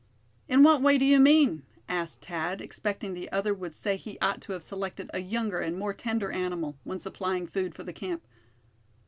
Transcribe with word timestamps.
"In 0.49 0.63
what 0.63 0.81
way 0.81 0.97
do 0.97 1.05
you 1.05 1.19
mean?" 1.19 1.61
asked 1.87 2.25
Thad, 2.25 2.59
expecting 2.59 3.13
the 3.13 3.31
other 3.31 3.53
would 3.53 3.75
say 3.75 3.97
he 3.97 4.17
ought 4.19 4.41
to 4.41 4.53
have 4.53 4.63
selected 4.63 5.11
a 5.13 5.19
younger 5.21 5.59
and 5.59 5.77
more 5.77 5.93
tender 5.93 6.31
animal, 6.31 6.75
when 6.83 6.97
supplying 6.97 7.45
food 7.45 7.75
for 7.75 7.83
the 7.83 7.93
camp. 7.93 8.23